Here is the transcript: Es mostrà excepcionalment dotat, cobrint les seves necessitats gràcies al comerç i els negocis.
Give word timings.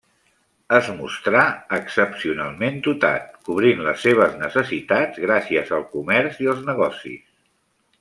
Es 0.77 0.87
mostrà 1.01 1.43
excepcionalment 1.77 2.81
dotat, 2.89 3.29
cobrint 3.51 3.85
les 3.91 4.03
seves 4.09 4.35
necessitats 4.43 5.23
gràcies 5.29 5.75
al 5.81 5.89
comerç 5.97 6.45
i 6.47 6.55
els 6.57 6.69
negocis. 6.75 7.27